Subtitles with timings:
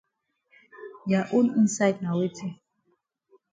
[1.11, 2.47] Ya own inside na weti.